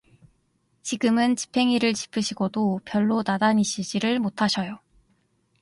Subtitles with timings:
[0.81, 4.79] 지금은 지팽이를 짚으시고도 별로 나다니시지를 못하셔요.